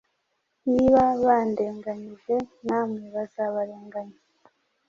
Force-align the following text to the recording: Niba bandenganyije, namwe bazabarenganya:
Niba 0.73 1.01
bandenganyije, 1.25 2.35
namwe 2.67 3.03
bazabarenganya: 3.15 4.19